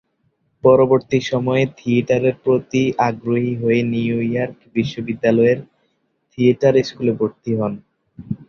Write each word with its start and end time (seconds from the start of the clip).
পরবর্তী 0.63 1.19
সময়ে 1.31 1.63
থিয়েটারের 1.77 2.35
প্রতি 2.43 2.81
আগ্রহী 3.09 3.53
হয়ে 3.61 3.79
নিউইয়র্ক 3.91 4.57
বিশ্ববিদ্যালয়ের 4.75 5.59
থিয়েটার 6.31 6.75
স্কুলে 6.87 7.13
ভর্তি 7.19 7.51
হন। 7.59 7.73